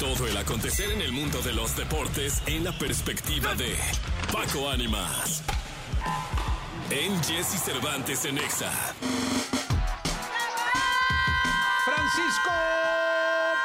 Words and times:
Todo 0.00 0.26
el 0.26 0.36
acontecer 0.38 0.90
en 0.92 1.02
el 1.02 1.12
mundo 1.12 1.42
de 1.42 1.52
los 1.52 1.76
deportes 1.76 2.42
en 2.46 2.64
la 2.64 2.72
perspectiva 2.72 3.54
de 3.54 3.76
Paco 4.32 4.70
Ánimas. 4.70 5.42
En 6.88 7.22
Jesse 7.22 7.62
Cervantes 7.62 8.24
en 8.24 8.38
Exa. 8.38 8.72
Francisco 11.84 12.50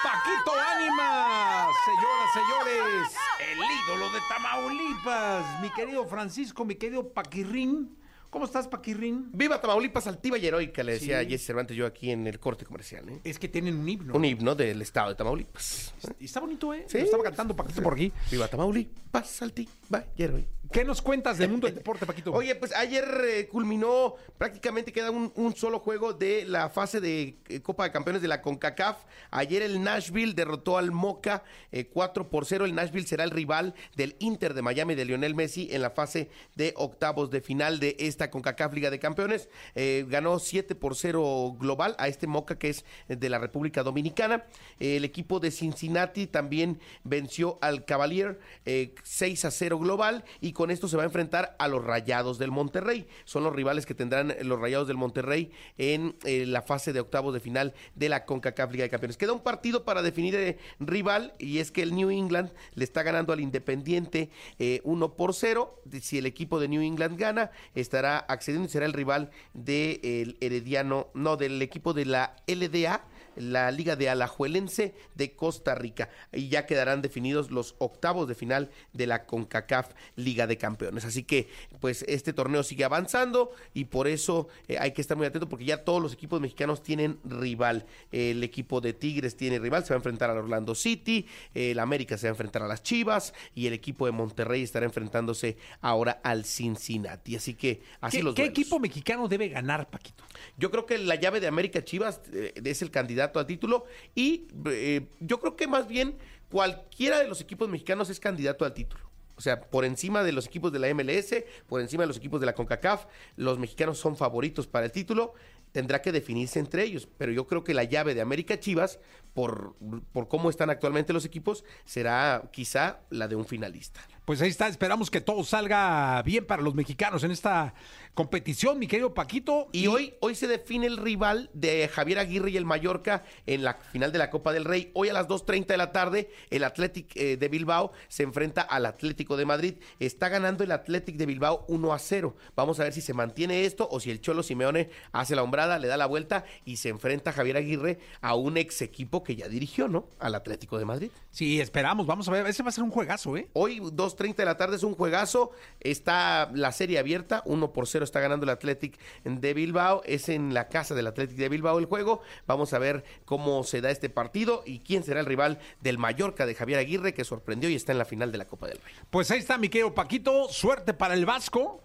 Paquito 0.03 0.51
Ánimas, 0.75 1.69
señoras, 1.85 2.33
señores, 2.33 3.11
el 3.39 3.59
ídolo 3.59 4.11
de 4.11 4.19
Tamaulipas, 4.27 5.61
mi 5.61 5.69
querido 5.69 6.05
Francisco, 6.05 6.65
mi 6.65 6.75
querido 6.75 7.13
Paquirrín. 7.13 7.97
¿Cómo 8.35 8.43
estás, 8.43 8.67
Paquirrín? 8.67 9.29
Viva 9.31 9.61
Tamaulipas, 9.61 10.07
altiva 10.07 10.37
y 10.37 10.45
heroica, 10.45 10.83
le 10.83 10.91
decía 10.91 11.23
Jesse 11.23 11.45
Cervantes 11.45 11.77
yo 11.77 11.85
aquí 11.85 12.11
en 12.11 12.27
el 12.27 12.37
corte 12.37 12.65
comercial. 12.65 13.07
¿eh? 13.07 13.21
Es 13.23 13.39
que 13.39 13.47
tienen 13.47 13.77
un 13.77 13.87
himno. 13.87 14.13
Un 14.13 14.25
himno 14.25 14.53
del 14.55 14.81
estado 14.81 15.07
de 15.07 15.15
Tamaulipas. 15.15 15.93
Y 16.19 16.25
está 16.25 16.41
bonito, 16.41 16.73
¿eh? 16.73 16.83
Sí. 16.85 16.97
Lo 16.97 17.05
estaba 17.05 17.23
cantando 17.23 17.55
Paquito 17.55 17.81
por 17.81 17.93
aquí. 17.93 18.11
Viva 18.29 18.49
Tamaulipas, 18.49 19.41
altiva 19.41 20.03
y 20.17 20.23
heroica. 20.23 20.49
¿Qué 20.71 20.83
nos 20.83 21.01
cuentas 21.01 21.37
del 21.37 21.49
mundo 21.49 21.67
del 21.67 21.75
deporte, 21.75 22.05
Paquito? 22.05 22.31
Oye, 22.31 22.55
pues 22.55 22.73
ayer 22.75 23.05
eh, 23.25 23.47
culminó, 23.47 24.15
prácticamente 24.37 24.91
queda 24.91 25.11
un, 25.11 25.55
solo 25.55 25.79
juego 25.79 26.13
de 26.13 26.45
la 26.45 26.69
fase 26.69 26.99
de 26.99 27.37
eh, 27.47 27.61
Copa 27.61 27.83
de 27.83 27.91
Campeones 27.91 28.21
de 28.21 28.27
la 28.27 28.41
CONCACAF. 28.41 28.97
Ayer 29.31 29.61
el 29.61 29.83
Nashville 29.83 30.33
derrotó 30.33 30.77
al 30.77 30.91
Moca 30.91 31.43
eh, 31.71 31.85
4 31.85 32.29
por 32.29 32.45
0. 32.45 32.65
El 32.65 32.75
Nashville 32.75 33.07
será 33.07 33.23
el 33.23 33.31
rival 33.31 33.73
del 33.95 34.15
Inter 34.19 34.53
de 34.53 34.61
Miami 34.61 34.95
de 34.95 35.05
Lionel 35.05 35.35
Messi 35.35 35.69
en 35.71 35.81
la 35.81 35.91
fase 35.91 36.29
de 36.55 36.73
octavos 36.77 37.29
de 37.29 37.41
final 37.41 37.79
de 37.79 37.95
esta 37.99 38.29
CONCACAF 38.31 38.73
Liga 38.73 38.89
de 38.89 38.99
Campeones. 38.99 39.49
Eh, 39.75 40.05
ganó 40.07 40.39
7 40.39 40.75
por 40.75 40.95
0 40.95 41.57
global 41.59 41.95
a 41.99 42.07
este 42.07 42.27
Moca 42.27 42.57
que 42.57 42.69
es 42.69 42.85
de 43.07 43.29
la 43.29 43.39
República 43.39 43.83
Dominicana. 43.83 44.45
El 44.79 45.05
equipo 45.05 45.39
de 45.39 45.51
Cincinnati 45.51 46.27
también 46.27 46.79
venció 47.03 47.57
al 47.61 47.85
Cavalier 47.85 48.39
eh, 48.65 48.95
6 49.03 49.45
a 49.45 49.51
0 49.51 49.79
global 49.79 50.25
y 50.41 50.54
con 50.55 50.71
esto 50.71 50.87
se 50.87 50.97
va 50.97 51.03
a 51.03 51.05
enfrentar 51.05 51.55
a 51.59 51.67
los 51.67 51.83
Rayados 51.83 52.39
del 52.39 52.49
Monterrey. 52.49 53.07
Son 53.25 53.43
los 53.43 53.53
rivales 53.53 53.85
que 53.85 53.93
tendrán 53.93 54.33
los 54.41 54.59
Rayados 54.59 54.87
del 54.87 54.97
Monterrey 54.97 55.51
en 55.77 56.15
eh, 56.23 56.47
la 56.47 56.63
fase 56.63 56.93
de 56.93 57.01
octavos 57.01 57.33
de 57.33 57.39
final 57.39 57.75
de 57.93 58.09
la 58.09 58.25
CONCACAF 58.25 58.71
Liga 58.71 58.83
de 58.85 58.89
Campeones. 58.89 59.17
Queda 59.17 59.33
un 59.33 59.41
partido 59.41 59.85
para 59.85 60.01
definir 60.01 60.33
eh, 60.33 60.57
rival 60.79 61.33
y 61.37 61.59
es 61.59 61.71
que 61.71 61.83
el 61.83 61.93
New 61.93 62.09
England 62.09 62.51
le 62.73 62.83
está 62.83 63.03
ganando 63.03 63.33
al 63.33 63.41
Independiente 63.41 64.31
eh, 64.57 64.81
1 64.83 65.13
por 65.15 65.35
0. 65.35 65.83
Si 66.01 66.17
el 66.17 66.25
equipo 66.25 66.59
de 66.59 66.69
New 66.69 66.81
England 66.81 67.19
gana, 67.19 67.51
estará 67.75 68.17
accediendo 68.17 68.67
y 68.67 68.71
será 68.71 68.85
el 68.85 68.93
rival 68.93 69.29
del 69.53 70.37
Herediano, 70.39 71.09
no, 71.13 71.37
del 71.37 71.61
equipo 71.61 71.93
de 71.93 72.05
la 72.05 72.37
LDA 72.47 73.05
la 73.35 73.71
Liga 73.71 73.95
de 73.95 74.09
Alajuelense 74.09 74.93
de 75.15 75.33
Costa 75.33 75.75
Rica. 75.75 76.09
Y 76.31 76.49
ya 76.49 76.65
quedarán 76.65 77.01
definidos 77.01 77.51
los 77.51 77.75
octavos 77.79 78.27
de 78.27 78.35
final 78.35 78.69
de 78.93 79.07
la 79.07 79.25
CONCACAF 79.25 79.91
Liga 80.15 80.47
de 80.47 80.57
Campeones. 80.57 81.05
Así 81.05 81.23
que, 81.23 81.47
pues, 81.79 82.03
este 82.07 82.33
torneo 82.33 82.63
sigue 82.63 82.83
avanzando 82.83 83.51
y 83.73 83.85
por 83.85 84.07
eso 84.07 84.47
eh, 84.67 84.77
hay 84.79 84.91
que 84.91 85.01
estar 85.01 85.17
muy 85.17 85.25
atento 85.25 85.49
porque 85.49 85.65
ya 85.65 85.83
todos 85.83 86.01
los 86.01 86.13
equipos 86.13 86.41
mexicanos 86.41 86.83
tienen 86.83 87.19
rival. 87.23 87.85
El 88.11 88.43
equipo 88.43 88.81
de 88.81 88.93
Tigres 88.93 89.35
tiene 89.35 89.59
rival, 89.59 89.83
se 89.83 89.89
va 89.89 89.95
a 89.95 89.97
enfrentar 89.97 90.29
al 90.29 90.37
Orlando 90.37 90.75
City, 90.75 91.27
el 91.53 91.79
América 91.79 92.17
se 92.17 92.27
va 92.27 92.29
a 92.29 92.33
enfrentar 92.33 92.61
a 92.61 92.67
las 92.67 92.83
Chivas 92.83 93.33
y 93.53 93.67
el 93.67 93.73
equipo 93.73 94.05
de 94.05 94.11
Monterrey 94.11 94.63
estará 94.63 94.85
enfrentándose 94.85 95.57
ahora 95.81 96.19
al 96.23 96.45
Cincinnati. 96.45 97.35
Así 97.35 97.53
que 97.55 97.81
así 98.01 98.17
¿Qué, 98.17 98.23
los 98.23 98.35
qué 98.35 98.43
duelos. 98.43 98.59
equipo 98.59 98.79
mexicano 98.79 99.27
debe 99.27 99.49
ganar, 99.49 99.89
Paquito? 99.89 100.23
Yo 100.57 100.71
creo 100.71 100.85
que 100.85 100.97
la 100.97 101.15
llave 101.15 101.39
de 101.39 101.47
América 101.47 101.83
Chivas 101.83 102.21
eh, 102.33 102.53
es 102.63 102.81
el 102.81 102.91
candidato 102.91 103.24
a 103.33 103.47
título 103.47 103.85
y 104.13 104.47
eh, 104.65 105.07
yo 105.19 105.39
creo 105.39 105.55
que 105.55 105.67
más 105.67 105.87
bien 105.87 106.17
cualquiera 106.49 107.19
de 107.19 107.27
los 107.27 107.41
equipos 107.41 107.69
mexicanos 107.69 108.09
es 108.09 108.19
candidato 108.19 108.65
al 108.65 108.73
título. 108.73 109.05
O 109.37 109.41
sea, 109.41 109.61
por 109.61 109.83
encima 109.83 110.23
de 110.23 110.31
los 110.31 110.47
equipos 110.47 110.71
de 110.71 110.79
la 110.79 110.93
MLS, 110.93 111.43
por 111.67 111.81
encima 111.81 112.03
de 112.03 112.07
los 112.07 112.17
equipos 112.17 112.39
de 112.39 112.45
la 112.45 112.55
CONCACAF, 112.55 113.05
los 113.35 113.59
mexicanos 113.59 113.97
son 113.97 114.15
favoritos 114.15 114.65
para 114.67 114.85
el 114.85 114.91
título. 114.91 115.33
Tendrá 115.73 116.01
que 116.01 116.13
definirse 116.13 116.59
entre 116.59 116.83
ellos, 116.83 117.09
pero 117.17 117.33
yo 117.33 117.45
creo 117.45 117.65
que 117.65 117.73
la 117.73 117.83
llave 117.83 118.15
de 118.15 118.21
América 118.21 118.57
Chivas, 118.57 118.99
por, 119.33 119.75
por 120.13 120.29
cómo 120.29 120.49
están 120.49 120.69
actualmente 120.69 121.11
los 121.11 121.25
equipos, 121.25 121.65
será 121.83 122.49
quizá 122.53 123.01
la 123.09 123.27
de 123.27 123.35
un 123.35 123.45
finalista. 123.45 123.99
Pues 124.25 124.41
ahí 124.41 124.49
está, 124.49 124.67
esperamos 124.67 125.11
que 125.11 125.21
todo 125.21 125.43
salga 125.43 126.19
bien 126.23 126.47
para 126.47 126.63
los 126.63 126.73
mexicanos 126.73 127.23
en 127.23 127.29
esta 127.29 127.75
competición, 128.15 128.79
mi 128.79 128.87
querido 128.87 129.13
Paquito. 129.13 129.67
Y 129.71 129.85
hoy, 129.85 130.15
hoy 130.19 130.33
se 130.33 130.47
define 130.47 130.87
el 130.87 130.97
rival 130.97 131.51
de 131.53 131.87
Javier 131.87 132.17
Aguirre 132.17 132.49
y 132.49 132.57
el 132.57 132.65
Mallorca 132.65 133.23
en 133.45 133.63
la 133.63 133.75
final 133.75 134.11
de 134.11 134.17
la 134.17 134.31
Copa 134.31 134.51
del 134.51 134.65
Rey. 134.65 134.89
Hoy 134.95 135.09
a 135.09 135.13
las 135.13 135.27
2.30 135.27 135.67
de 135.67 135.77
la 135.77 135.91
tarde, 135.91 136.31
el 136.49 136.63
Athletic 136.63 137.15
eh, 137.15 137.37
de 137.37 137.47
Bilbao 137.49 137.91
se 138.07 138.23
enfrenta 138.23 138.63
al 138.63 138.87
Atlético 138.87 139.37
de 139.37 139.45
Madrid. 139.45 139.75
Está 139.99 140.27
ganando 140.27 140.63
el 140.63 140.71
Athletic 140.71 141.17
de 141.17 141.27
Bilbao 141.27 141.63
1 141.67 141.93
a 141.93 141.99
0. 141.99 142.35
Vamos 142.55 142.79
a 142.79 142.83
ver 142.85 142.93
si 142.93 143.01
se 143.01 143.13
mantiene 143.13 143.65
esto 143.65 143.87
o 143.91 143.99
si 143.99 144.09
el 144.09 144.21
Cholo 144.21 144.41
Simeone 144.41 144.89
hace 145.11 145.35
la 145.35 145.43
hombrada, 145.43 145.77
le 145.77 145.87
da 145.87 145.97
la 145.97 146.07
vuelta 146.07 146.45
y 146.65 146.77
se 146.77 146.89
enfrenta 146.89 147.31
Javier 147.31 147.57
Aguirre 147.57 147.99
a 148.21 148.33
un 148.33 148.57
ex 148.57 148.81
equipo 148.81 149.23
que 149.23 149.35
ya 149.35 149.47
dirigió, 149.47 149.87
¿no? 149.87 150.09
Al 150.17 150.33
Atlético 150.33 150.79
de 150.79 150.85
Madrid. 150.85 151.11
Sí, 151.29 151.61
esperamos, 151.61 152.07
vamos 152.07 152.27
a 152.27 152.31
ver, 152.31 152.47
ese 152.47 152.63
va 152.63 152.69
a 152.69 152.71
ser 152.71 152.83
un 152.83 152.89
juegazo, 152.89 153.37
¿eh? 153.37 153.49
Hoy 153.53 153.79
2.30 154.15 154.35
de 154.35 154.45
la 154.45 154.57
tarde 154.57 154.75
es 154.75 154.83
un 154.83 154.95
juegazo. 154.95 155.51
Está 155.79 156.49
la 156.53 156.71
serie 156.71 156.99
abierta, 156.99 157.43
1 157.45 157.73
por 157.73 157.87
0 157.87 158.05
está 158.05 158.19
ganando 158.19 158.43
el 158.43 158.49
Athletic 158.49 158.99
de 159.23 159.53
Bilbao. 159.53 160.01
Es 160.05 160.29
en 160.29 160.53
la 160.53 160.67
casa 160.69 160.95
del 160.95 161.07
Athletic 161.07 161.37
de 161.37 161.49
Bilbao 161.49 161.79
el 161.79 161.85
juego. 161.85 162.21
Vamos 162.47 162.73
a 162.73 162.79
ver 162.79 163.03
cómo 163.25 163.63
se 163.63 163.81
da 163.81 163.91
este 163.91 164.09
partido 164.09 164.63
y 164.65 164.79
quién 164.79 165.03
será 165.03 165.19
el 165.19 165.25
rival 165.25 165.59
del 165.81 165.97
Mallorca 165.97 166.45
de 166.45 166.55
Javier 166.55 166.79
Aguirre 166.79 167.13
que 167.13 167.23
sorprendió 167.23 167.69
y 167.69 167.75
está 167.75 167.91
en 167.91 167.97
la 167.97 168.05
final 168.05 168.31
de 168.31 168.37
la 168.37 168.47
Copa 168.47 168.67
del 168.67 168.79
Rey. 168.79 168.93
Pues 169.09 169.31
ahí 169.31 169.39
está, 169.39 169.57
mi 169.57 169.69
querido 169.69 169.93
Paquito, 169.93 170.47
suerte 170.49 170.93
para 170.93 171.13
el 171.13 171.25
Vasco. 171.25 171.81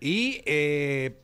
Y 0.00 0.42
eh, 0.44 1.22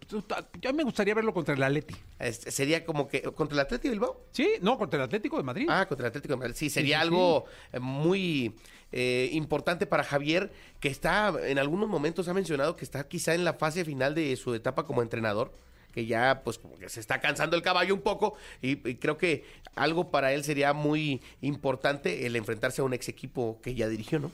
yo 0.61 0.73
me 0.73 0.83
gustaría 0.83 1.15
verlo 1.15 1.35
contra 1.35 1.55
el 1.55 1.63
Atleti. 1.63 1.95
Este, 2.19 2.51
sería 2.51 2.85
como 2.85 3.07
que 3.09 3.23
contra 3.23 3.55
el 3.55 3.61
Athletic 3.61 3.85
de 3.85 3.91
Bilbao. 3.91 4.25
¿Sí? 4.31 4.55
No, 4.61 4.79
contra 4.79 4.99
el 4.99 5.05
Atlético 5.05 5.37
de 5.37 5.43
Madrid. 5.43 5.67
Ah, 5.69 5.87
contra 5.87 6.07
el 6.07 6.11
Atlético 6.11 6.35
de 6.35 6.39
Madrid. 6.39 6.55
Sí, 6.57 6.71
sería 6.71 6.99
sí, 6.99 7.03
sí. 7.03 7.09
algo 7.09 7.45
eh, 7.73 7.79
muy 7.81 8.55
eh, 8.93 9.29
importante 9.33 9.87
para 9.87 10.05
Javier, 10.05 10.53
que 10.81 10.89
está, 10.89 11.35
en 11.45 11.59
algunos 11.59 11.89
momentos 11.89 12.29
ha 12.29 12.35
mencionado 12.35 12.77
que 12.77 12.85
está 12.85 13.07
quizá 13.09 13.35
en 13.35 13.45
la 13.45 13.55
fase 13.55 13.85
final 13.85 14.15
de 14.15 14.35
su 14.37 14.55
etapa 14.55 14.85
como 14.85 15.03
entrenador 15.03 15.53
que 15.93 16.07
ya 16.07 16.41
pues 16.43 16.59
como 16.59 16.79
que 16.79 16.89
se 16.89 17.01
está 17.01 17.21
cansando 17.21 17.55
el 17.55 17.61
caballo 17.61 17.95
un 17.95 18.01
poco 18.01 18.35
y, 18.63 18.89
y 18.89 18.95
creo 18.95 19.19
que 19.19 19.45
algo 19.75 20.11
para 20.11 20.33
él 20.33 20.43
sería 20.43 20.73
muy 20.73 21.21
importante 21.43 22.27
el 22.27 22.35
enfrentarse 22.35 22.81
a 22.81 22.85
un 22.85 22.95
ex 22.95 23.11
equipo 23.11 23.61
que 23.63 23.75
ya 23.75 23.89
dirigió, 23.89 24.19
¿no? 24.19 24.31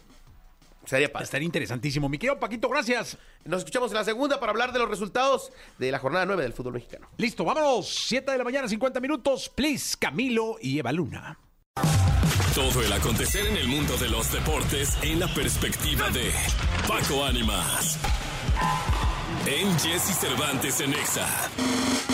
Sería 0.88 1.12
padre. 1.12 1.24
Estaría 1.24 1.44
interesantísimo. 1.44 2.08
Mi 2.08 2.16
querido 2.16 2.40
Paquito, 2.40 2.66
gracias. 2.66 3.18
Nos 3.44 3.58
escuchamos 3.58 3.90
en 3.90 3.98
la 3.98 4.04
segunda 4.04 4.40
para 4.40 4.52
hablar 4.52 4.72
de 4.72 4.78
los 4.78 4.88
resultados 4.88 5.52
de 5.76 5.92
la 5.92 5.98
jornada 5.98 6.24
9 6.24 6.42
del 6.42 6.54
fútbol 6.54 6.72
mexicano. 6.72 7.10
Listo, 7.18 7.44
vámonos. 7.44 8.06
7 8.06 8.32
de 8.32 8.38
la 8.38 8.44
mañana, 8.44 8.68
50 8.68 8.98
minutos. 8.98 9.50
Please, 9.50 9.96
Camilo 9.98 10.56
y 10.62 10.78
Eva 10.78 10.92
Luna. 10.92 11.38
Todo 12.54 12.82
el 12.82 12.90
acontecer 12.90 13.46
en 13.46 13.58
el 13.58 13.68
mundo 13.68 13.98
de 13.98 14.08
los 14.08 14.32
deportes 14.32 14.96
en 15.02 15.20
la 15.20 15.28
perspectiva 15.28 16.08
de 16.08 16.32
Paco 16.88 17.22
Ánimas. 17.22 17.98
En 19.50 19.78
Jesse 19.78 20.14
Cervantes 20.14 20.78
en 20.80 20.92
Exa. 20.92 21.26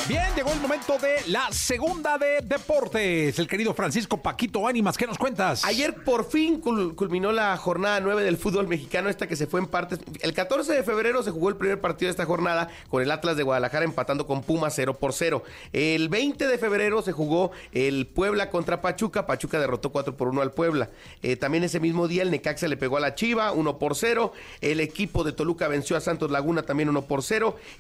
Bien, 0.07 0.23
llegó 0.37 0.53
el 0.53 0.61
momento 0.61 0.99
de 0.99 1.17
la 1.29 1.51
segunda 1.51 2.19
de 2.19 2.41
deportes. 2.45 3.39
El 3.39 3.49
querido 3.49 3.73
Francisco 3.73 4.19
Paquito 4.23 4.69
Ánimas, 4.69 4.99
¿qué 4.99 5.07
nos 5.07 5.17
cuentas? 5.17 5.65
Ayer 5.65 5.95
por 6.05 6.29
fin 6.31 6.61
cul- 6.61 6.95
culminó 6.95 7.33
la 7.33 7.57
jornada 7.57 8.01
9 8.01 8.23
del 8.23 8.37
fútbol 8.37 8.69
mexicano, 8.69 9.09
esta 9.09 9.27
que 9.27 9.35
se 9.35 9.47
fue 9.47 9.61
en 9.61 9.67
partes. 9.67 9.99
El 10.21 10.35
14 10.35 10.75
de 10.75 10.83
febrero 10.83 11.23
se 11.23 11.31
jugó 11.31 11.49
el 11.49 11.57
primer 11.57 11.81
partido 11.81 12.09
de 12.09 12.11
esta 12.11 12.27
jornada 12.27 12.69
con 12.91 13.03
el 13.03 13.11
Atlas 13.11 13.37
de 13.39 13.43
Guadalajara 13.45 13.87
empatando 13.87 14.27
con 14.27 14.43
Pumas 14.43 14.75
0 14.77 14.95
por 14.95 15.15
0. 15.15 15.43
El 15.73 16.11
20 16.11 16.47
de 16.47 16.59
febrero 16.59 17.01
se 17.01 17.13
jugó 17.13 17.51
el 17.73 18.07
Puebla 18.07 18.51
contra 18.51 18.83
Pachuca. 18.83 19.27
Pachuca 19.27 19.59
derrotó 19.59 19.91
4 19.91 20.15
por 20.19 20.29
1 20.29 20.43
al 20.43 20.53
Puebla. 20.53 20.91
Eh, 21.23 21.37
también 21.37 21.65
ese 21.65 21.81
mismo 21.81 22.09
día 22.09 22.23
el 22.23 22.31
Necaxa 22.31 22.69
le 22.69 22.77
pegó 22.77 22.99
a 22.99 23.01
la 23.01 23.15
Chiva 23.15 23.53
1 23.53 23.79
por 23.79 23.97
0. 23.97 24.35
El 24.61 24.81
equipo 24.81 25.25
de 25.25 25.33
Toluca 25.33 25.67
venció 25.67 25.97
a 25.97 26.01
Santos 26.03 26.31
Laguna 26.31 26.63
también 26.63 26.91
1 26.91 27.03
por 27.03 27.23
0. 27.23 27.24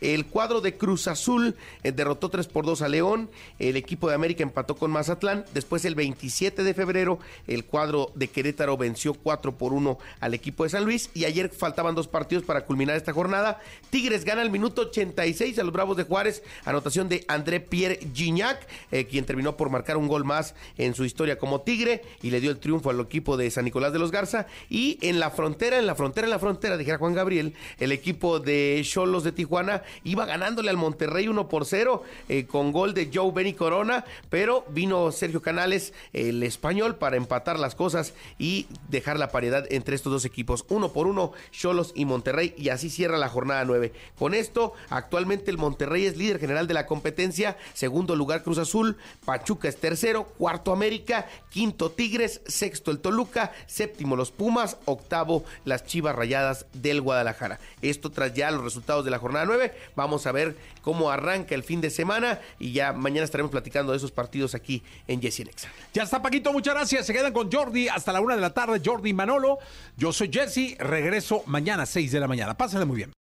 El 0.00 0.26
cuadro 0.26 0.60
de 0.60 0.76
Cruz 0.76 1.08
Azul 1.08 1.56
eh, 1.82 1.92
derrotó 1.92 2.30
3 2.30 2.46
por 2.48 2.64
2 2.64 2.82
a 2.82 2.88
León. 2.88 3.30
El 3.58 3.76
equipo 3.76 4.08
de 4.08 4.14
América 4.14 4.42
empató 4.42 4.76
con 4.76 4.90
Mazatlán. 4.90 5.44
Después 5.54 5.84
el 5.84 5.94
27 5.94 6.62
de 6.62 6.74
febrero 6.74 7.18
el 7.46 7.64
cuadro 7.64 8.10
de 8.14 8.28
Querétaro 8.28 8.76
venció 8.76 9.14
4 9.14 9.56
por 9.56 9.72
1 9.72 9.98
al 10.20 10.34
equipo 10.34 10.64
de 10.64 10.70
San 10.70 10.84
Luis. 10.84 11.10
Y 11.14 11.24
ayer 11.24 11.50
faltaban 11.50 11.94
dos 11.94 12.08
partidos 12.08 12.44
para 12.44 12.64
culminar 12.64 12.96
esta 12.96 13.12
jornada. 13.12 13.60
Tigres 13.90 14.24
gana 14.24 14.42
el 14.42 14.50
minuto 14.50 14.82
86 14.82 15.58
a 15.58 15.64
los 15.64 15.72
Bravos 15.72 15.96
de 15.96 16.04
Juárez. 16.04 16.42
Anotación 16.64 17.08
de 17.08 17.24
André 17.28 17.60
Pierre 17.60 18.00
Gignac, 18.14 18.66
eh, 18.90 19.06
quien 19.06 19.24
terminó 19.24 19.56
por 19.56 19.70
marcar 19.70 19.96
un 19.96 20.08
gol 20.08 20.24
más 20.24 20.54
en 20.78 20.94
su 20.94 21.04
historia 21.04 21.38
como 21.38 21.60
Tigre 21.62 22.02
y 22.22 22.30
le 22.30 22.40
dio 22.40 22.50
el 22.50 22.58
triunfo 22.58 22.90
al 22.90 23.00
equipo 23.00 23.36
de 23.36 23.50
San 23.50 23.64
Nicolás 23.64 23.92
de 23.92 23.98
los 23.98 24.10
Garza. 24.10 24.46
Y 24.68 24.98
en 25.02 25.20
la 25.20 25.30
frontera, 25.30 25.78
en 25.78 25.86
la 25.86 25.94
frontera, 25.94 26.26
en 26.26 26.30
la 26.30 26.38
frontera, 26.38 26.76
dijera 26.76 26.98
Juan 26.98 27.14
Gabriel, 27.14 27.54
el 27.78 27.92
equipo 27.92 28.40
de 28.40 28.80
Cholos 28.84 29.24
de 29.24 29.32
Tijuana 29.34 29.82
iba 30.04 30.26
ganándole 30.26 30.70
al 30.70 30.76
Monterrey 30.76 31.28
1 31.28 31.48
por 31.48 31.66
0 31.66 32.02
eh, 32.28 32.46
con 32.46 32.72
gol 32.72 32.94
de 32.94 33.10
Joe 33.12 33.32
Benny 33.32 33.54
Corona, 33.54 34.04
pero 34.30 34.64
vino 34.70 35.12
Sergio 35.12 35.42
Canales, 35.42 35.92
el 36.12 36.42
español, 36.42 36.96
para 36.96 37.16
empatar 37.16 37.58
las 37.58 37.74
cosas 37.74 38.14
y 38.38 38.66
dejar 38.88 39.18
la 39.18 39.30
paridad 39.30 39.66
entre 39.70 39.94
estos 39.94 40.12
dos 40.12 40.24
equipos. 40.24 40.64
Uno 40.68 40.92
por 40.92 41.06
uno, 41.06 41.32
Cholos 41.50 41.92
y 41.94 42.04
Monterrey, 42.04 42.54
y 42.56 42.68
así 42.68 42.90
cierra 42.90 43.18
la 43.18 43.28
jornada 43.28 43.64
9. 43.64 43.92
Con 44.18 44.34
esto, 44.34 44.72
actualmente 44.90 45.50
el 45.50 45.58
Monterrey 45.58 46.06
es 46.06 46.16
líder 46.16 46.38
general 46.38 46.66
de 46.66 46.74
la 46.74 46.86
competencia, 46.86 47.56
segundo 47.72 48.16
lugar 48.16 48.42
Cruz 48.42 48.58
Azul, 48.58 48.96
Pachuca 49.24 49.68
es 49.68 49.76
tercero, 49.76 50.24
cuarto 50.24 50.72
América, 50.72 51.26
quinto 51.50 51.90
Tigres, 51.90 52.40
sexto 52.46 52.90
el 52.90 53.00
Toluca, 53.00 53.52
séptimo 53.66 54.16
los 54.16 54.30
Pumas, 54.30 54.78
octavo 54.84 55.44
las 55.64 55.84
Chivas 55.84 56.14
Rayadas 56.14 56.66
del 56.72 57.00
Guadalajara. 57.00 57.58
Esto 57.82 58.10
tras 58.10 58.34
ya 58.34 58.50
los 58.50 58.64
resultados 58.64 59.04
de 59.04 59.10
la 59.10 59.18
jornada 59.24 59.46
9. 59.46 59.72
Vamos 59.96 60.26
a 60.26 60.32
ver 60.32 60.56
cómo 60.82 61.10
arranca 61.10 61.54
el 61.54 61.62
fin 61.62 61.80
de 61.80 61.90
semana 61.90 62.40
y 62.58 62.72
ya 62.72 62.92
mañana 62.92 63.24
estaremos 63.24 63.50
platicando 63.50 63.92
de 63.92 63.98
esos 63.98 64.12
partidos 64.12 64.54
aquí 64.54 64.82
en 65.08 65.20
Jesse 65.22 65.46
Nexa. 65.46 65.68
Ya 65.94 66.02
está, 66.02 66.20
Paquito, 66.20 66.52
muchas 66.52 66.74
gracias. 66.74 67.06
Se 67.06 67.12
quedan 67.12 67.32
con 67.32 67.50
Jordi 67.50 67.88
hasta 67.88 68.12
la 68.12 68.20
una 68.20 68.34
de 68.34 68.42
la 68.42 68.50
tarde. 68.50 68.82
Jordi 68.84 69.12
Manolo. 69.14 69.58
Yo 69.96 70.12
soy 70.12 70.30
Jesse. 70.30 70.76
Regreso 70.78 71.42
mañana 71.46 71.84
a 71.84 71.86
6 71.86 72.12
de 72.12 72.20
la 72.20 72.28
mañana. 72.28 72.54
Pásenle 72.54 72.84
muy 72.84 72.96
bien. 72.96 73.14